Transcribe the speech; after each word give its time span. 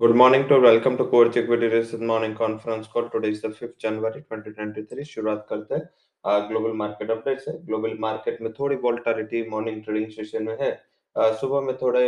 Good 0.00 0.14
morning 0.14 0.46
to 0.46 0.60
welcome 0.60 0.96
to 0.96 1.04
Coach 1.06 1.36
Equity 1.36 1.66
Research 1.66 2.00
Morning 2.00 2.32
Conference 2.32 2.86
Call. 2.86 3.08
Today 3.10 3.30
is 3.30 3.40
the 3.42 3.48
5th 3.48 3.80
जनवरी 3.82 4.20
2023 4.22 5.08
शुरुआत 5.14 5.46
करते 5.48 5.74
हैं। 5.74 6.48
Global 6.48 6.72
market 6.82 7.10
update 7.10 7.40
से 7.40 7.52
global 7.66 7.96
market 8.00 8.40
में 8.42 8.52
थोड़ी 8.58 8.76
volatility 8.84 9.42
morning 9.50 9.82
trading 9.84 10.06
session 10.10 10.44
में 10.44 10.56
है। 10.60 10.70
सुबह 11.40 11.60
में 11.60 11.76
थोड़े 11.82 12.04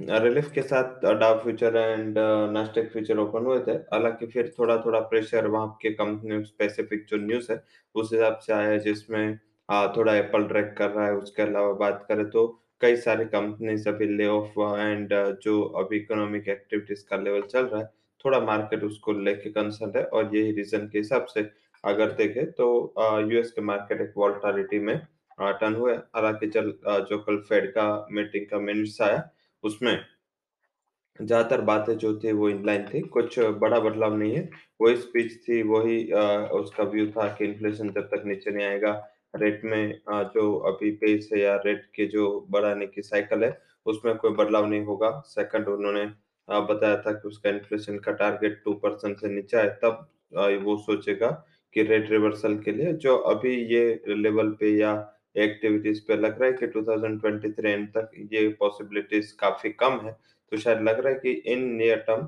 रिलीफ 0.00 0.50
के 0.54 0.62
साथ 0.62 1.06
Dow 1.20 1.38
future 1.42 1.76
and 1.76 2.18
Nasdaq 2.52 2.92
future 2.92 3.18
open 3.18 3.46
हुए 3.46 3.58
थे। 3.66 3.78
हालाँकि 3.94 4.26
फिर 4.26 4.54
थोड़ा 4.58 4.76
थोड़ा 4.84 5.00
प्रेशर 5.14 5.46
वहाँ 5.46 5.76
के 5.82 5.92
कंपनी 5.94 6.44
स्पेसिफिक 6.44 7.06
जो 7.10 7.16
न्यूज़ 7.26 7.52
है, 7.52 7.62
उस 7.94 8.12
हिसाब 8.12 8.38
से 8.46 8.52
आया 8.52 8.68
है 8.68 8.78
जिसमें 8.80 9.38
थोड़ा 9.96 10.16
एप्पल 10.16 10.44
ड्रैग 10.48 10.74
कर 10.78 10.90
रहा 10.90 11.06
है। 11.06 11.16
उसके 11.16 11.42
अलावा 11.42 11.72
बात 11.84 12.04
करें 12.08 12.28
तो 12.30 12.48
कई 12.80 12.96
सारी 12.96 13.24
कंपनीज़ 13.26 13.88
अभी 13.88 14.06
ले 14.08 14.26
ऑफ़ 14.28 14.58
एंड 14.78 15.14
जो 15.42 15.60
अभी 15.80 15.96
इकोनॉमिक 15.96 16.48
एक्टिविटीज़ 16.48 17.04
का 17.08 17.16
लेवल 17.16 17.42
चल 17.44 17.64
रहा 17.64 17.80
है, 17.80 17.86
थोड़ा 18.24 18.40
मार्केट 18.40 18.84
उसको 18.84 19.12
लेके 19.14 19.50
कंसर्न 19.50 19.92
है 19.96 20.04
और 20.06 20.36
यही 20.36 20.52
रीजन 20.52 20.86
के 20.92 20.98
हिसाब 20.98 21.26
से 21.34 21.50
अगर 21.84 22.12
देखें 22.14 22.50
तो 22.52 22.68
यूएस 23.30 23.50
के 23.52 23.60
मार्केट 23.62 24.00
एक 24.00 24.12
वॉल्टालिटी 24.16 24.78
में 24.80 24.96
टर्न 25.40 25.74
हुए 25.74 25.94
हालाँकि 25.94 26.46
चल 26.48 26.72
जो 27.10 27.18
कल 27.22 27.36
फेड 27.48 27.70
का 27.72 27.84
मीटिंग 28.12 28.46
का 28.50 28.58
मिनट्स 28.60 29.00
आया, 29.02 29.28
उसमें 29.64 29.98
ज़्यादातर 31.20 31.60
बातें 31.62 31.96
जो 31.98 32.18
थी 32.20 32.32
वो 32.32 32.48
इनलाइन 32.48 32.84
थी, 32.86 33.00
कुछ 33.02 33.38
बड़ा 33.38 33.78
बदलाव 33.80 34.16
नहीं 34.16 34.34
है। 34.34 34.48
वही 34.80 34.96
स्पीच 34.96 35.32
थी, 35.48 35.62
वही 35.64 36.04
उसका 36.60 36.84
व्यू 36.84 37.06
था 37.12 37.28
कि 37.34 37.44
इन्फ्लेशन 37.44 37.90
जब 37.92 38.08
तक 38.08 38.22
नीचे 38.26 38.50
नहीं 38.50 38.66
आएगा 38.66 38.92
रेट 39.34 39.64
में 39.64 40.00
जो 40.34 40.52
अभी 40.68 40.90
पेस 40.96 41.28
है 41.32 41.40
या 41.40 41.54
रेट 41.66 41.84
के 41.94 42.06
जो 42.08 42.28
बढ़ाने 42.50 42.86
की 42.86 43.02
साइकिल 43.02 43.44
है, 43.44 43.58
उसमें 43.86 44.16
कोई 44.16 44.30
बदलाव 44.34 44.66
नहीं 44.66 44.84
होगा। 44.84 45.10
सेकंड 45.26 45.68
उन्होंने 45.68 46.04
बताया 46.48 46.96
था 47.02 47.12
कि 47.12 47.28
उसका 47.28 47.50
इन्फ्लेशन 47.50 47.98
का 47.98 48.12
टारगेट 48.14 48.60
टू 48.64 48.72
परसेंट 48.76 49.20
से 49.20 49.28
नीचे 49.28 49.56
आए, 49.56 49.68
तब 49.84 50.08
वो 50.64 50.76
सोचेगा 50.78 51.28
कि 51.74 51.82
रेट 51.82 52.10
रिवर्सल 52.10 52.56
के 52.58 52.72
लिए 52.72 52.92
जो 52.94 53.16
अभी 53.32 53.54
ये 53.74 54.14
लेवल 54.16 54.50
पे 54.60 54.70
या 54.70 54.92
एक्टिविटीज़ 55.38 56.00
पे 56.08 56.16
लग 56.16 56.40
रहा 56.40 56.46
है 56.46 56.52
कि 56.54 56.66
2023 56.68 57.64
एंड 57.66 57.88
तक 57.96 58.10
ये 58.32 58.48
पॉसिबिलिटीज 58.60 59.32
काफ़ी 59.40 59.70
कम 59.72 60.00
है 60.06 60.12
तो 60.52 60.56
शायद 60.58 60.80
लग 60.82 61.00
रहा 61.00 61.12
है 61.12 61.18
कि 61.20 61.32
इन 61.52 61.64
नियर 61.76 62.04
टर्म 62.08 62.26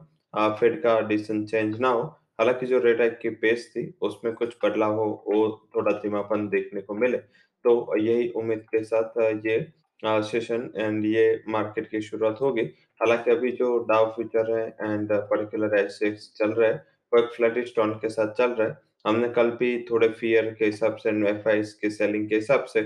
फेड 0.56 0.82
का 0.82 1.00
डिसीज़न 1.00 1.44
चेंज 1.46 1.78
ना 1.80 1.88
हो। 1.88 2.02
हालाँकि 2.41 2.66
जो 2.66 2.78
रेट 2.80 3.00
हाइक 3.00 3.19
की 3.19 3.30
पेस 3.36 3.70
थी, 3.72 3.83
उसमें 4.02 4.33
कुछ 4.34 4.56
बदलाव 4.64 4.94
हो 4.94 5.06
वो 5.27 5.48
थोड़ा 5.77 5.92
धीमापन 5.94 6.48
देखने 6.48 6.80
को 6.80 6.94
मिले। 6.97 7.19
तो 7.19 7.97
यही 7.98 8.28
उम्मीद 8.32 8.60
के 8.70 8.82
साथ 8.84 9.19
ये 9.47 9.58
सेशन 10.02 10.70
एंड 10.77 11.05
ये 11.06 11.42
मार्केट 11.48 11.88
की 11.88 12.00
शुरुआत 12.02 12.38
होगी। 12.41 12.62
हालाँकि 13.00 13.30
अभी 13.30 13.50
जो 13.52 13.77
डाउ 13.88 14.06
फ्यूचर 14.12 14.50
है 14.50 14.66
एंड 14.69 15.12
पर्टिकुलर 15.12 15.78
एसेट्स 15.78 16.32
चल 16.38 16.50
रहे 16.50 16.69
हैं 16.69 16.82
वो 17.12 17.19
एक 17.19 17.28
फ्लैटिश 17.32 17.74
टोन 17.77 17.92
के 17.97 18.08
साथ 18.08 18.32
चल 18.34 18.50
रहा 18.52 18.69
है। 18.69 18.78
हमने 19.06 19.28
कल 19.30 19.50
भी 19.52 19.69
थोड़े 19.91 20.08
फियर 20.10 20.50
के 20.58 20.64
हिसाब 20.64 20.97
से 20.97 21.10
एफ़ 21.28 21.48
के 21.80 21.91
सेलिंग 21.91 22.28
के 22.28 22.34
हिसाब 22.34 22.64
से, 22.64 22.82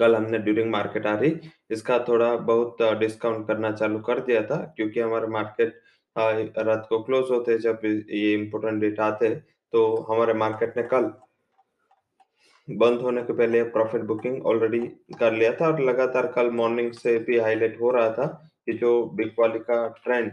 कल 0.00 0.14
हमने 0.16 0.38
ड्यूरिंग 0.38 0.70
मार्केट 0.70 1.06
आ 1.06 1.14
रही। 1.14 1.36
इसका 1.70 1.98
थोड़ा 2.08 2.34
बहुत 2.36 2.82
डिस्काउंट 3.00 3.46
करना 3.46 3.70
चालू 3.72 3.98
कर 4.00 4.20
दिया 4.20 4.42
था, 4.42 4.56
क्योंकि 4.76 5.00
हमारा 5.00 5.26
मार्केट 5.28 5.80
रात 6.58 6.86
को 6.88 7.02
क्लोज 7.02 7.30
होते 7.30 7.58
जब 7.58 7.80
ये 7.84 8.34
इम्पोर्टेंट 8.34 8.80
डेटा 8.80 9.04
आते 9.04 9.34
तो 9.72 9.96
हमारे 9.96 10.32
मार्केट 10.34 10.76
ने 10.76 10.82
कल 10.82 11.12
बंद 12.70 13.00
होने 13.00 13.22
के 13.22 13.32
पहले 13.32 13.62
प्रॉफिट 13.62 14.02
बुकिंग 14.02 14.46
ऑलरेडी 14.46 14.78
कर 15.18 15.32
लिया 15.32 15.52
था 15.52 15.66
और 15.66 15.80
लगातार 15.80 16.26
कल 16.26 16.50
मॉर्निंग 16.50 16.92
से 16.92 17.18
भी 17.18 17.38
हाईलाइट 17.38 17.80
हो 17.80 17.90
रहा 17.90 18.10
था 18.10 18.50
कि 18.66 18.72
जो 18.72 19.04
बिग 19.04 19.30
वाली 19.38 19.58
का 19.58 19.88
ट्रेंड 19.88 20.32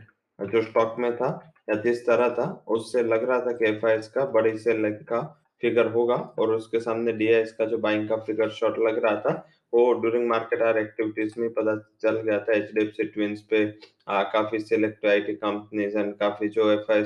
जो 0.52 0.62
स्टॉक 0.62 0.96
में 1.00 1.16
था 1.18 1.54
या 1.70 1.76
जिस 1.76 2.06
तरह 2.06 2.30
था, 2.30 2.64
उससे 2.68 3.04
लग 3.04 3.30
रहा 3.30 3.40
था 3.40 3.52
कि 3.52 3.66
एफ़ 3.66 3.86
का 3.86 4.26
बड़ी 4.26 4.58
से 4.58 4.78
लेग 4.78 4.94
का 4.94 5.42
फिगर 5.62 5.88
होगा 5.88 6.16
और 6.16 6.54
उसके 6.54 6.80
सामने 6.80 7.12
डी 7.12 7.28
का 7.46 7.66
जो 7.66 7.78
बाइंग 7.78 8.10
का 8.10 8.16
फिगर 8.16 8.50
शॉर्ट 8.50 8.76
लग 8.80 9.06
रहा 9.06 9.16
था 9.16 9.48
वो 9.76 9.92
ड्यूरिंग 10.02 10.28
मार्केट 10.30 10.62
आर 10.64 10.78
एक्टिविटीज़ 10.78 11.40
में 11.40 11.50
पता 11.54 11.76
चल 12.02 12.22
गया 12.22 12.40
था 12.40 12.54
H 12.54 12.72
D 12.74 12.82
F 12.84 12.92
C 12.92 13.04
twins 13.06 13.42
पे। 13.50 13.64
आ, 14.10 14.24
काफ़ी 14.26 14.60
select 14.62 15.06
I 15.06 15.22
T 15.22 15.34
companies 15.36 15.98
and 15.98 16.14
काफ़ी 16.18 16.50
जो 16.50 16.72
एफ़ 16.72 16.92
आई 16.92 17.04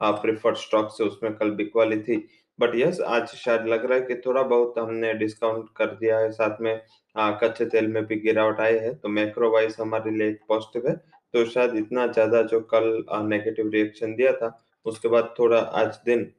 प्रिफर्ड 0.00 0.56
स्टॉक 0.58 0.90
से 0.92 1.04
उसमें 1.04 1.34
कल 1.34 1.50
बिकवाली 1.56 1.96
थी। 2.00 2.16
बट 2.58 2.74
यस 2.76 3.00
आज 3.08 3.26
शायद 3.36 3.66
लग 3.68 3.84
रहा 3.84 3.98
है 3.98 4.04
कि 4.04 4.14
थोड़ा 4.26 4.42
बहुत 4.44 4.74
हमने 4.78 5.12
डिस्काउंट 5.14 5.68
कर 5.76 5.86
दिया 5.96 6.18
है। 6.18 6.30
साथ 6.32 6.60
में 6.60 6.80
आ, 7.16 7.30
कच्चे 7.32 7.64
तेल 7.66 7.88
में 7.88 8.04
भी 8.06 8.16
गिरावट 8.20 8.60
आई 8.60 8.76
है 8.78 8.94
तो 8.94 9.08
मैक्रो 9.10 9.50
वाइज 9.52 9.76
हमारे 9.80 10.10
लिए 10.12 10.32
पॉजिटिव 10.48 10.88
है। 10.88 10.94
तो 11.34 11.44
शायद 11.46 11.76
इतना 11.76 12.06
ज़्यादा 12.08 12.42
जो 12.44 12.60
कल 12.72 13.04
नेगेटिव 13.28 13.70
रिएक्शन 13.70 14.14
दिया 14.14 14.32
था 14.34 14.56
उसके 14.86 15.08
बाद 15.08 15.34
थोड़ा 15.38 15.58
आज 15.58 15.98
दिन 16.06 16.30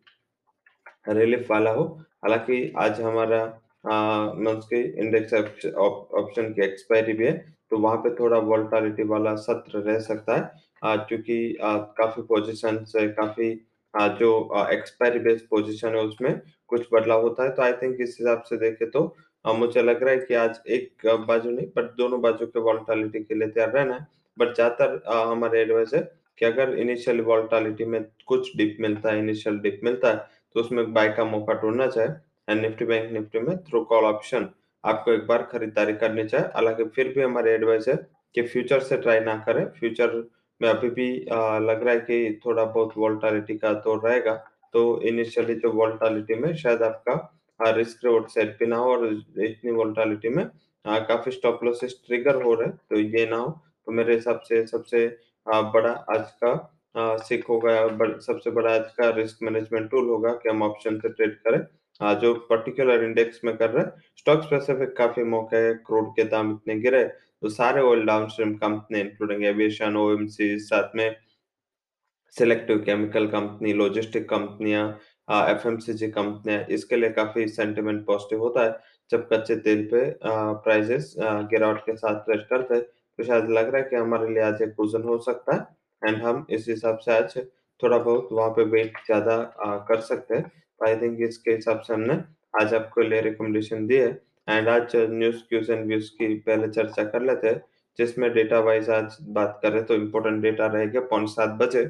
रिलीफ 1.09 1.51
वाला 1.51 1.71
हो। 1.71 1.83
हालाँकि 2.23 2.71
आज 2.77 3.01
हमारा 3.01 3.39
के 3.85 4.81
इंडेक्स 5.01 5.33
ऑप्शन 5.33 6.51
की 6.53 6.63
एक्सपायरी 6.63 7.13
भी 7.13 7.25
है 7.25 7.33
तो 7.71 7.77
वहाँ 7.79 7.97
पे 7.97 8.13
थोड़ा 8.15 8.37
वोल्टालिटी 8.47 9.03
वाला 9.05 9.35
सत्र 9.43 9.79
रह 9.81 9.99
सकता 10.01 10.35
है। 10.35 10.97
क्योंकि 11.07 11.37
काफ़ी 11.61 12.21
पोजिशन 12.23 12.85
है 12.95 13.07
काफ़ी 13.09 13.49
आ, 13.93 14.07
जो 14.09 14.67
एक्सपायरी 14.71 15.19
बेस्ड 15.19 15.45
पोजीशन 15.49 15.95
है 15.95 16.01
उसमें 16.03 16.39
कुछ 16.69 16.87
बदलाव 16.93 17.21
होता 17.21 17.43
है 17.43 17.49
तो 17.55 17.61
आई 17.63 17.73
थिंक 17.73 17.97
इस 18.01 18.17
हिसाब 18.19 18.41
से 18.49 18.57
देखे 18.57 18.85
तो 18.89 19.03
आ, 19.45 19.53
मुझे 19.53 19.81
लग 19.81 20.03
रहा 20.03 20.11
है 20.11 20.19
कि 20.19 20.33
आज 20.35 20.59
एक 20.69 21.05
बाजू 21.27 21.49
नहीं 21.49 21.67
बट 21.77 21.91
दोनों 21.97 22.21
बाजू 22.21 22.45
के 22.47 22.59
वॉल्टालिटी 22.61 23.19
के 23.19 23.35
लिए 23.35 23.47
तैयार 23.47 23.71
रहना 23.71 23.95
है। 23.95 24.07
बट 24.37 24.53
ज़्यादातर 24.55 25.01
हमारे 25.27 25.61
एडवाइस 25.61 25.93
है 25.93 26.01
कि 26.39 26.45
अगर 26.45 26.73
इनिशियल 26.79 27.21
वॉल्टालिटी 27.23 27.85
में 27.85 28.03
कुछ 28.27 28.55
डिप 28.57 28.77
मिलता 28.81 29.11
है 29.11 29.19
इनिशियल 29.19 29.59
डिप 29.59 29.79
मिलता 29.83 30.09
है 30.09 30.15
तो 30.55 30.59
उसमें 30.59 30.93
बाय 30.93 31.09
का 31.17 31.23
मौका 31.25 31.53
ढूंढना 31.61 31.87
चाहिए। 31.87 32.11
एंड 32.47 32.61
निफ्टी 32.61 32.85
बैंक 32.85 33.11
निफ्टी 33.11 33.39
में 33.39 33.57
थ्रू 33.63 33.83
कॉल 33.85 34.03
ऑप्शन 34.05 34.49
आपको 34.83 35.11
एक 35.13 35.25
बार 35.27 35.43
खरीदारी 35.51 35.93
करनी 35.95 36.23
चाहिए। 36.25 36.47
हालाँकि 36.55 36.83
फिर 36.95 37.07
भी 37.15 37.21
हमारे 37.21 37.53
एडवाइस 37.53 37.87
है 37.87 37.95
कि 38.35 38.41
फ्यूचर 38.43 38.79
से 38.81 38.97
ट्राई 38.97 39.19
ना 39.21 39.35
करें। 39.47 39.65
फ्यूचर 39.71 40.15
में 40.61 40.69
अभी 40.69 40.89
भी 40.89 41.07
आ, 41.25 41.57
लग 41.59 41.83
रहा 41.83 41.93
है 41.93 41.99
कि 42.01 42.41
थोड़ा 42.45 42.63
बहुत 42.65 42.93
वोल्टालिटी 42.97 43.57
का 43.57 43.73
दौर 43.75 44.01
रहेगा। 44.07 44.33
तो 44.73 45.01
इनिशियली 45.03 45.55
जो 45.55 45.71
वोल्टालिटी 45.71 46.35
में 46.35 46.53
शायद 46.55 46.81
आपका 46.83 47.13
रिस्क 47.59 48.05
रिवॉर्ड 48.05 48.27
सेट 48.29 48.57
भी 48.59 48.65
ना 48.67 48.77
हो 48.77 48.91
और 48.91 49.05
इतनी 49.07 49.71
वोल्टालिटी 49.71 50.29
में 50.29 50.43
आ, 50.85 50.99
काफ़ी 50.99 51.31
स्टॉप 51.31 51.63
लॉसेस 51.63 51.99
ट्रिगर 52.07 52.41
हो 52.41 52.53
रहे 52.55 52.69
तो 52.69 52.99
ये 52.99 53.25
ना 53.27 53.37
हो। 53.37 53.49
तो 53.85 53.91
मेरे 53.91 54.13
हिसाब 54.15 54.39
से 54.47 54.65
सबसे 54.67 55.05
आ, 55.47 55.61
बड़ा 55.61 55.91
आज 56.09 56.31
का 56.43 57.17
सिक 57.19 57.45
होगा 57.45 57.73
सबसे 58.21 58.51
बड़ा 58.51 58.73
आज 58.73 58.91
का 58.97 59.09
रिस्क 59.15 59.43
मैनेजमेंट 59.43 59.89
टूल 59.91 60.09
होगा 60.09 60.31
कि 60.33 60.49
हम 60.49 60.61
ऑप्शन 60.63 60.99
से 60.99 61.09
ट्रेड 61.09 61.35
करें। 61.37 61.59
जो 62.01 62.33
पर्टिकुलर 62.49 63.03
इंडेक्स 63.03 63.39
में 63.43 63.55
कर 63.57 63.69
रहे 63.69 63.83
हैं 63.83 64.01
स्टॉक 64.17 64.43
स्पेसिफिक 64.43 64.95
काफ़ी 64.97 65.23
मौके 65.25 65.57
है 65.57 65.73
क्रूड 65.85 66.09
के 66.15 66.23
दाम 66.29 66.51
इतने 66.51 66.75
गिरे 66.79 67.03
तो 67.03 67.49
सारे 67.49 67.81
oil 67.81 68.05
downstream 68.05 68.53
company 68.57 68.99
including 68.99 69.43
aviation 69.45 69.95
OMC 69.97 70.57
साथ 70.59 70.95
में 70.95 71.15
सिलेक्टिव 72.35 72.77
केमिकल 72.85 73.27
कंपनी 73.27 73.73
लॉजिस्टिक 73.73 74.27
कंपनियाँ 74.29 74.87
एफएमसीजी 75.27 76.07
कंपनियाँ 76.11 76.63
इसके 76.69 76.95
लिए 76.95 77.09
काफ़ी 77.11 77.47
सेंटिमेंट 77.47 78.05
पॉजिटिव 78.05 78.39
होता 78.39 78.63
है, 78.63 78.75
जब 79.11 79.27
कच्चे 79.31 79.55
तेल 79.57 79.83
पे 79.93 80.01
प्राइसेस 80.23 81.13
गिरावट 81.19 81.79
के 81.85 81.95
साथ 81.97 82.19
ट्रेड 82.25 82.41
करते 82.49 82.75
हैं 82.75 82.83
तो 82.83 83.23
शायद 83.23 83.49
लग 83.49 83.69
रहा 83.69 83.81
है 83.81 83.89
कि 83.89 83.95
हमारे 83.95 84.27
लिए 84.33 84.43
आज 84.43 84.61
एक 84.61 84.73
पोजन 84.77 85.03
हो 85.03 85.17
सकता 85.23 85.55
है 85.55 86.09
एंड 86.09 86.21
हम 86.23 86.45
इस 86.49 86.65
हिसाब 86.69 86.97
से 87.05 87.17
आज 87.17 87.37
थोड़ा 87.79 87.97
बहुत 87.97 88.29
वहाँ 88.31 88.49
पे 88.51 88.63
वेट 88.71 88.97
ज़्यादा 89.05 89.37
कर 89.89 90.01
सकते 90.01 90.35
हैं। 90.35 90.51
आई 90.81 90.95
थिंक 90.97 91.21
इसके 91.21 91.51
हिसाब 91.51 91.79
से 91.81 91.93
हमने 91.93 92.13
आज 92.53 92.73
आपको 92.73 93.01
लिए 93.01 93.21
रिकमेंडेशन 93.21 93.85
दी 93.87 93.97
है 93.97 94.09
एंड 94.49 94.69
आज 94.69 94.95
न्यूज़ 94.95 95.37
क्यूज 95.49 95.69
एंड 95.71 95.85
व्यूज़ 95.87 96.09
की 96.11 96.33
पहले 96.39 96.67
चर्चा 96.69 97.03
कर 97.05 97.21
लेते 97.23 97.47
हैं, 97.47 97.61
जिसमें 97.99 98.31
डेटा 98.33 98.59
वाइज 98.61 98.89
आज 98.91 99.17
बात 99.31 99.59
करें 99.63 99.83
तो 99.85 99.95
इम्पोर्टेंट 99.95 100.41
डेटा 100.41 100.65
रहेगा 100.67 100.99
पौन 101.11 101.25
सात 101.27 101.49
बजे। 101.61 101.89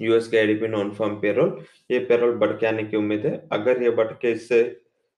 यूएस 0.00 0.28
के 0.28 0.36
एडीपी 0.36 0.68
नॉन 0.68 0.90
फॉर्म 0.94 1.14
पेरोल 1.20 1.58
ये 1.90 1.98
पेरोल 2.06 2.34
बढ़ 2.38 2.52
के 2.52 2.66
आने 2.66 2.84
की 2.84 2.96
उम्मीद 2.96 3.26
है। 3.26 3.34
अगर 3.52 3.82
ये 3.82 3.90
बढ़ 3.92 4.12
के 4.14 4.32
इससे 4.32 4.62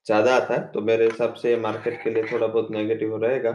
ज़्यादा 0.07 0.35
आता 0.37 0.55
है 0.55 0.67
तो 0.73 0.81
मेरे 0.83 1.05
हिसाब 1.05 1.35
से 1.35 1.57
मार्केट 1.59 2.03
के 2.05 2.11
लिए 2.11 2.23
थोड़ा 2.33 2.47
बहुत 2.47 2.71
नेगेटिव 2.71 3.17
रहेगा 3.25 3.51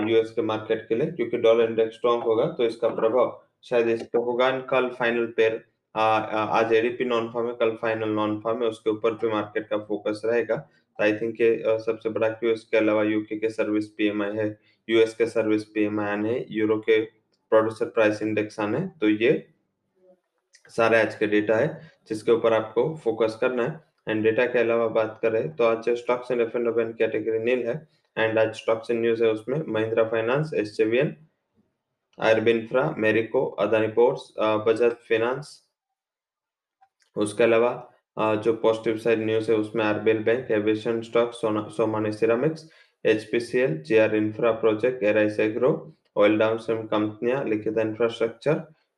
यूएस 0.00 0.30
के 0.30 0.42
मार्केट 0.44 0.86
के 0.88 0.94
लिए, 0.94 1.10
क्योंकि 1.10 1.38
डॉलर 1.38 1.70
इंडेक्स 1.70 1.96
स्ट्रॉन्ग 1.96 2.24
होगा 2.24 2.46
तो 2.52 2.64
इसका 2.64 2.88
प्रभाव 2.90 3.40
शायद 3.64 3.88
इस 3.88 4.02
पे 4.04 4.18
होगा। 4.20 4.50
कल 4.70 4.88
फाइनल 4.98 5.26
पेयर 5.36 5.64
आज 5.94 6.72
एडीपी 6.72 7.04
नॉन 7.04 7.28
फॉर्म 7.32 7.46
है 7.48 7.54
कल 7.54 7.70
फाइनल 7.82 8.08
नॉन 8.10 8.38
फॉर्म 8.40 8.62
है 8.62 8.68
उसके 8.68 8.90
ऊपर 8.90 9.14
पे 9.14 9.28
मार्केट 9.28 9.68
का 9.68 9.76
फोकस 9.78 10.22
रहेगा 10.24 10.56
तो 10.56 11.04
आई 11.04 11.12
थिंक 11.12 11.36
सबसे 11.86 12.08
बड़ा 12.08 12.28
क्यों 12.30 12.52
इसके 12.52 12.76
अलावा 12.76 13.02
यूके 13.02 13.36
के 13.38 13.50
सर्विस 13.50 13.86
पीएमआई 13.88 14.36
है 14.36 14.46
यूएस 14.88 15.14
के 15.14 15.26
सर्विस 15.26 15.64
पीएमआई 15.74 16.08
आने 16.08 16.44
यूरो 16.50 16.78
के 16.80 17.00
प्रोड्यूसर 17.52 17.88
प्राइस 17.90 18.22
इंडेक्स 18.22 18.60
आने 18.60 18.80
तो 19.00 19.08
ये 19.08 19.32
सारे 20.70 21.00
आज 21.02 21.14
के 21.14 21.26
डेटा 21.26 21.56
है 21.56 21.68
जिसके 22.08 22.32
ऊपर 22.32 22.52
आपको 22.52 22.94
फोकस 23.04 23.38
करना 23.40 23.62
है 23.62 23.80
एंड 24.08 24.22
डेटा 24.24 24.46
के 24.46 24.58
अलावा 24.58 24.88
बात 24.94 25.18
करें 25.22 25.56
तो 25.56 25.64
आज 25.64 25.88
stocks 25.98 26.30
and 26.30 26.40
F 26.40 26.56
and 26.56 26.96
category 26.96 27.38
nil 27.44 27.66
है 27.68 27.80
एंड 28.16 28.38
आज 28.38 28.54
स्टॉक्स 28.56 28.90
एंड 28.90 29.00
न्यूज़ 29.00 29.24
है 29.24 29.30
उसमें 29.32 29.62
महिंद्रा 29.68 30.04
फाइनेंस 30.08 30.52
एस 30.54 30.76
Marico, 32.18 33.54
Adani 33.56 33.94
Ports, 33.94 34.32
uh, 34.36 34.58
Bajaj 34.58 34.96
Finance. 35.00 35.67
उसके 37.18 37.44
अलावा 37.44 37.72
जो 38.16 38.52
पॉजिटिव 38.62 38.96
साइड 38.98 39.24
न्यूज़ 39.24 39.50
है 39.50 39.56
उसमें 39.58 39.84
RBL 39.84 40.22
bank, 40.24 40.50
aviation 40.50 41.00
stock, 41.02 41.32
Somani 41.34 42.12
ceramics, 42.12 42.68
HPCL, 43.04 43.76
GR 43.82 44.14
infra 44.16 44.52
project, 44.60 45.02
Aries 45.04 45.38
agro, 45.40 45.70
oil 46.16 46.38
downstream 46.38 46.82
कंपनियाँ, 46.86 47.44
लिखित 47.44 47.78
इंफ्रास्ट्रक्चर, 47.78 48.54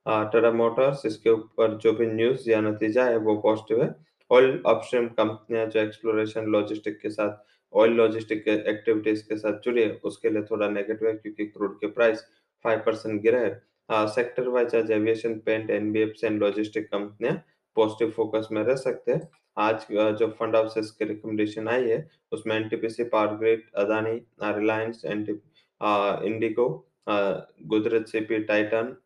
टाटा 0.07 0.51
मोटर्स, 0.53 1.05
इसके 1.07 1.31
ऊपर 1.31 1.77
जो 1.79 1.93
भी 1.93 2.07
न्यूज़ 2.07 2.51
या 2.51 2.61
नतीजा 2.61 3.05
है 3.05 3.17
वो 3.19 3.37
पॉजिटिव 3.41 3.83
है। 3.83 3.95
ऑयल 4.31 4.61
अपस्ट्रीम 4.67 5.07
कंपनियाँ 5.17 5.67
जो 5.67 5.81
एक्सप्लोरेशन 5.81 6.47
लॉजिस्टिक 6.53 6.99
के 7.01 7.11
साथ 7.11 7.37
ऑयल 7.73 7.93
लॉजिस्टिक 7.95 8.49
एक्टिविटीज़ 8.49 9.23
के 9.29 9.37
साथ 9.39 9.61
जुड़ी 9.65 9.83
है 9.83 9.91
उसके 10.05 10.31
लिए 10.31 10.43
थोड़ा 10.51 10.69
नेगेटिव 10.71 11.09
है 11.09 11.15
क्योंकि 11.15 11.47
क्रूड 11.47 11.79
के 11.81 11.87
प्राइस 11.89 12.25
फाइव 12.65 12.83
परसेंट 12.87 13.21
गिरा 13.23 13.39
है। 13.39 14.07
सेक्टर 14.09 14.49
वाइज 14.49 14.75
आज 14.77 14.91
aviation 14.93 15.35
paint 15.47 15.71
NBFC 15.71 16.27
and 16.27 16.41
logistic 16.43 16.87
कंपनियाँ 16.91 17.35
पॉजिटिव 17.77 18.11
फोकस 18.17 18.49
में 18.53 18.63
रह 18.65 18.75
सकते 18.77 19.13
हैं। 19.13 19.29
आज 19.59 19.87
जो 20.19 20.27
फंड 20.39 20.57
हाउसेस 20.57 20.91
की 20.91 21.05
रिकमेंडेशन 21.05 21.69
आई 21.69 21.89
है, 21.89 22.09
उसमें 22.33 22.57
NTPC 22.57 23.05
power 23.07 23.37
grid 23.37 23.63
Adani 23.79 24.13
Reliance 24.57 25.03
IndiGo 25.05 26.69
Gujarat 27.09 28.07
CP 28.09 28.39
Titan 28.45 28.97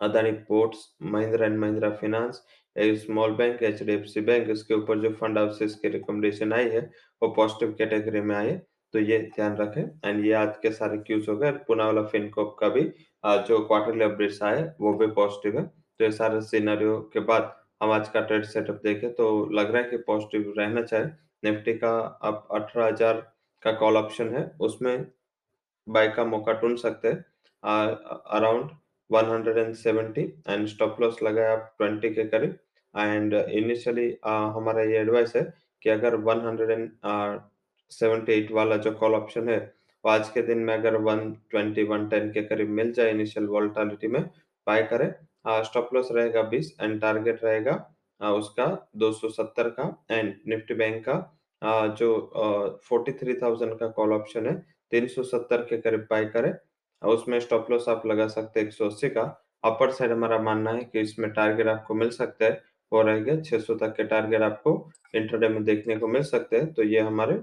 Adani 0.00 0.30
ports 0.48 0.88
Mahindra 1.12 1.46
and 1.46 1.58
Mahindra 1.58 1.90
finance 1.92 2.42
एक 2.76 2.98
small 2.98 3.32
bank 3.36 3.62
H 3.62 3.82
D 3.82 3.92
F 3.92 4.04
C 4.06 4.20
bank 4.20 4.48
इसके 4.50 4.74
ऊपर 4.74 4.98
जो 5.00 5.10
फंड 5.14 5.38
हाउसेस 5.38 5.74
की 5.74 5.88
रिकमेंडेशन 5.88 6.52
आई 6.52 6.68
है, 6.70 6.80
वो 7.22 7.28
पॉजिटिव 7.36 7.74
कैटेगरी 7.78 8.20
में 8.20 8.34
आई 8.36 8.46
है। 8.46 8.58
तो 8.94 8.98
ये 8.98 9.18
ध्यान 9.34 9.56
रखें। 9.56 9.82
एंड 10.04 10.24
ये 10.26 10.32
आज 10.32 10.56
के 10.62 10.70
सारे 10.72 10.96
क्यूज 10.98 11.28
हो 11.28 11.36
गए। 11.36 11.50
पुणे 11.66 11.84
वाला 11.84 12.02
फिनकॉप 12.06 12.56
का 12.60 12.68
भी 12.68 12.82
जो 13.48 13.58
क्वार्टरली 13.66 14.04
अपडेट्स 14.04 14.42
आए, 14.42 14.62
वो 14.80 14.92
भी 14.94 15.06
पॉजिटिव 15.18 15.58
है। 15.58 15.64
तो 16.00 16.04
ये 16.04 16.10
सारे 16.12 16.40
सिनेरियो 16.42 16.96
के 17.12 17.20
बाद 17.22 17.52
हम 17.82 17.90
आज 17.92 18.08
का 18.08 18.20
ट्रेड 18.22 18.44
सेटअप 18.46 18.80
देखें 18.84 19.12
तो 19.14 19.48
लग 19.52 19.70
रहा 19.72 19.82
है 19.82 19.88
कि 19.88 19.96
पॉजिटिव 20.06 20.54
रहना 20.58 20.82
चाहिए। 20.82 21.06
निफ्टी 21.44 21.72
का 21.74 21.90
अब 22.22 22.48
अठारह 22.54 22.86
हज़ार 22.86 23.14
का 23.62 23.72
कॉल 23.72 23.96
ऑप्शन 23.96 24.28
है, 24.34 24.50
उसमें 24.60 25.06
बाय 25.86 26.08
का 26.16 26.24
मौका 26.24 26.52
ढूंढ 26.60 26.76
सकते 26.78 27.08
हैं। 27.08 27.24
अराउंड 28.32 28.70
170 29.10 30.32
एंड 30.48 30.66
स्टॉप 30.68 31.00
लॉस 31.00 31.22
लगाया 31.22 31.52
आप 31.52 31.76
20 31.82 32.10
के 32.14 32.24
करीब। 32.26 32.58
एंड 32.94 33.34
इनिशियली 33.34 34.18
हमारा 34.24 34.82
ये 34.82 34.98
एडवाइस 34.98 35.36
है 35.36 35.42
कि 35.82 35.90
अगर 35.90 36.16
178 36.18 38.50
वाला 38.52 38.76
जो 38.78 38.92
कॉल 38.94 39.14
ऑप्शन 39.14 39.48
है, 39.48 39.58
वो 40.04 40.10
आज 40.10 40.28
के 40.30 40.42
दिन 40.42 40.58
में 40.58 40.74
अगर 40.74 40.96
120 40.98 41.84
110 41.86 42.30
के 42.34 42.42
करीब 42.44 42.68
मिल 42.78 42.92
जाए 42.92 43.10
इनिशियल 43.10 43.46
वोलेटिलिटी 43.48 44.08
में 44.08 44.22
बाय 44.66 44.82
करें। 44.92 45.14
स्टॉप 45.44 45.90
लॉस 45.94 46.08
रहेगा 46.12 46.48
20 46.50 46.70
एंड 46.80 47.00
टारगेट 47.00 47.44
रहेगा 47.44 47.74
उसका 48.20 48.66
270 48.98 49.70
का 49.76 49.84
एंड 50.10 50.34
निफ्टी 50.48 50.74
बैंक 50.74 51.04
का 51.08 51.86
जो 51.98 52.10
फोर्टी 52.88 53.12
थ्री 53.12 53.34
थाउज़ेंड 53.34 53.78
का 53.78 53.88
कॉल 53.98 54.12
ऑप्शन 54.12 54.46
है 54.46 54.54
370 54.92 55.64
के 55.68 55.76
करीब 55.80 56.06
बाय 56.10 56.24
करें 56.36 56.52
उसमें 57.02 57.38
स्टॉप 57.40 57.70
लॉस 57.70 57.88
आप 57.88 58.06
लगा 58.06 58.26
सकते 58.28 58.60
हैं 58.60 58.66
एक 58.66 58.72
सौ 58.72 58.86
अस्सी 58.86 59.08
का 59.08 59.22
अपर 59.64 59.90
साइड 59.92 60.12
हमारा 60.12 60.38
मानना 60.42 60.70
है 60.72 60.84
कि 60.84 61.00
इसमें 61.00 61.30
टारगेट 61.32 61.66
आपको 61.68 61.94
मिल 61.94 62.10
सकता 62.10 62.44
है, 62.44 62.62
वो 62.92 63.02
रहेगा 63.02 63.32
600 63.42 63.78
तक 63.80 63.94
के 63.96 64.04
टारगेट 64.04 64.42
आपको 64.42 64.72
इंटरडे 65.14 65.48
में 65.48 65.62
देखने 65.64 65.96
को 65.96 66.08
मिल 66.08 66.22
सकते 66.24 66.56
हैं 66.56 66.72
तो 66.74 66.82
ये 66.82 67.00
हमारे 67.00 67.34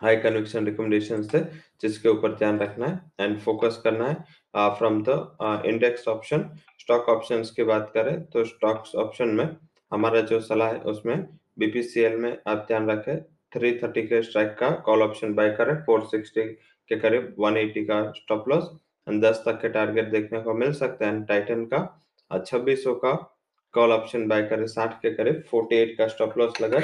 हाई 0.00 0.16
कन्विक्शन 0.16 0.66
रिकमेंडेशन 0.66 1.26
थे, 1.34 1.40
जिसके 1.80 2.08
ऊपर 2.08 2.34
ध्यान 2.36 2.58
रखना 2.58 2.86
है 2.86 3.26
एंड 3.26 3.38
फोकस 3.40 3.80
करना 3.84 4.06
है 4.06 4.24
from 4.56 5.02
the 5.08 5.62
index 5.66 6.08
option 6.08 6.44
stock 6.80 7.08
option 7.08 7.42
की 7.56 7.64
बात 7.64 7.90
करें 7.94 8.20
तो 8.24 8.44
स्टॉक्स 8.44 8.94
ऑप्शन 8.94 9.28
में 9.28 9.48
हमारा 9.92 10.20
जो 10.20 10.40
सलाह 10.40 10.68
है 10.68 10.78
उसमें 10.92 11.26
बीपीसीएल 11.58 12.16
में 12.16 12.36
आप 12.46 12.64
ध्यान 12.68 12.90
रखें 12.90 13.16
330 13.52 14.06
के 14.06 14.22
स्ट्राइक 14.22 14.56
का 14.58 14.70
कॉल 14.86 15.02
ऑप्शन 15.02 15.34
बाय 15.34 15.50
करें 15.50 15.74
460 15.84 16.48
के 16.90 16.96
करीब 17.00 17.34
180 17.40 17.84
का 17.84 18.00
स्टॉप 18.12 18.48
लॉस 18.48 18.70
दस 19.06 19.42
तक 19.46 19.60
के 19.62 19.68
टारगेट 19.68 20.10
देखने 20.10 20.40
को 20.40 20.54
मिल 20.54 20.72
सकते 20.72 21.04
हैं। 21.04 21.22
टाइटन 21.24 21.64
का 21.72 22.38
छब्बीस 22.38 22.84
का 22.86 23.12
कॉल 23.74 23.92
ऑप्शन 23.92 24.26
बाय 24.28 24.42
करें, 24.42 24.66
साठ 24.66 25.00
के 25.02 25.10
करीब 25.14 25.42
48 25.50 25.94
का 25.98 26.06
स्टॉप 26.08 26.38
लॉस 26.38 26.60
लगा 26.60 26.80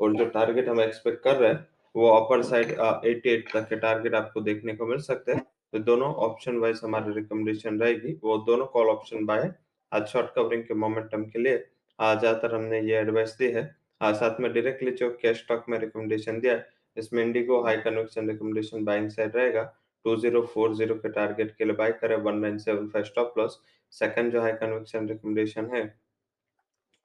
और 0.00 0.16
जो 0.16 0.24
टारगेट 0.26 0.68
हम 0.68 0.80
एक्सपेक्ट 0.80 1.22
कर 1.24 1.36
रहे 1.36 1.50
हैं, 1.50 1.66
वो 1.94 2.08
अपर 2.10 2.42
साइड 2.42 2.72
88 2.78 3.52
तक 3.52 3.68
के 3.68 3.76
टारगेट 3.76 4.14
आपको 4.14 4.40
देखने 4.40 4.74
को 4.74 4.86
मिल 4.86 4.98
सकते 5.00 5.32
हैं। 5.32 5.46
तो 5.72 5.78
दोनों 5.80 6.12
ऑप्शन 6.24 6.56
वाइज 6.58 6.80
हमारी 6.84 7.12
रिकमेंडेशन 7.14 7.80
रहेगी। 7.80 8.12
वो 8.22 8.36
दोनों 8.46 8.66
कॉल 8.68 8.88
ऑप्शन 8.88 9.24
बाय 9.26 9.50
आज 9.92 10.06
शॉर्ट 10.08 10.34
कवरिंग 10.34 10.62
के 10.64 10.74
मोमेंटम 10.76 11.24
के 11.24 11.38
लिए 11.38 11.56
ज़्यादातर 11.98 12.54
हमने 12.54 12.80
ये 12.82 12.96
एडवाइस 12.98 13.36
दी 13.38 13.50
है। 13.52 13.64
साथ 14.00 14.40
में 14.40 14.52
डायरेक्टली 14.52 14.90
जो 14.92 15.10
कैश 15.22 15.38
स्टॉक 15.38 15.64
में 15.68 15.78
रिकमेंडेशन 15.78 16.40
दिया 16.40 16.52
है, 16.52 16.66
इसमें 16.96 17.22
IndiGo 17.22 17.62
high 17.64 17.76
conviction 17.78 18.28
recommendation 18.30 18.84
buying 18.84 19.08
side 19.10 19.36
रहेगा। 19.36 19.62
2040 20.04 20.92
के 20.94 21.08
टारगेट 21.10 21.54
के 21.56 21.64
लिए 21.64 21.74
बाय 21.76 21.92
करें। 21.94 22.16
1975 22.18 23.04
स्टॉप 23.04 23.34
लॉस 23.38 23.58
सेकंड 23.92 24.32
जो 24.32 24.40
हाई 24.40 24.52
कन्विक्शन 24.54 25.08
रिकमेंडेशन 25.08 25.70
है, 25.74 25.82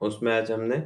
उसमें 0.02 0.32
आज 0.34 0.52
हमने 0.52 0.82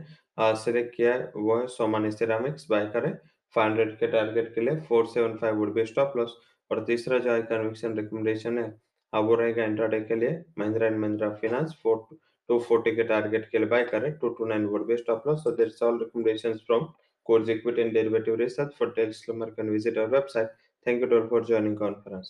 सिलेक्ट 0.57 0.95
किया 0.95 1.13
वो 1.35 1.57
है 1.57 1.67
सोमानी 1.69 2.11
सिरामिक्स 2.11 2.67
बाय 2.69 2.85
करें। 2.93 3.11
500 3.55 3.95
के 3.99 4.07
टारगेट 4.09 4.53
के 4.55 4.61
लिए 4.61 4.79
475 4.83 5.53
वुड 5.53 5.73
बी 5.73 5.85
स्टॉप 5.85 6.13
लॉस 6.17 6.37
और 6.71 6.83
तीसरा 6.85 7.17
जो 7.19 7.31
है 7.31 7.41
कन्विक्शन 7.43 7.97
रिकमेंडेशन 7.97 8.57
है 8.59 8.73
वो 9.13 9.35
रहेगा 9.35 9.63
इंट्राडे 9.63 9.99
के 10.01 10.15
लिए 10.15 10.43
Mahindra 10.59 10.87
and 10.87 10.97
Mahindra 10.97 11.29
finance 11.33 11.77
four 11.83 12.05
two 12.49 12.59
forty 12.59 12.95
के 12.95 13.03
टारगेट 13.03 13.49
के 13.49 13.57
लिए 13.57 13.67
बाय 13.67 13.83
करें 13.83 14.11
two 14.17 14.29
two 14.29 14.45
nine 14.45 14.65
word 14.65 14.83
best 14.83 15.09
of 15.09 15.29
loss 15.29 15.47
there 15.57 15.71
all 15.83 15.99
recommendation 15.99 16.57
from 16.65 16.87
course 17.25 17.49
equity 17.49 17.81
and 17.81 17.93
derivative 17.93 18.35
research 18.35 18.73
for 18.79 18.93
details 18.95 19.25
visit 19.29 19.97
our 19.97 20.09
website 20.09 20.49
thank 20.85 21.01
you 21.01 21.07
all 21.07 21.27
for 21.27 21.45
joining 21.45 21.77
conference 21.77 22.23